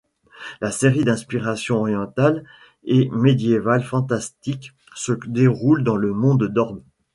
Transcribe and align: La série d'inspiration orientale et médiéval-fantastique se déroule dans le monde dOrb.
La 0.61 0.71
série 0.71 1.03
d'inspiration 1.03 1.75
orientale 1.77 2.43
et 2.85 3.07
médiéval-fantastique 3.09 4.73
se 4.95 5.11
déroule 5.27 5.83
dans 5.83 5.95
le 5.95 6.11
monde 6.11 6.47
dOrb. 6.47 6.81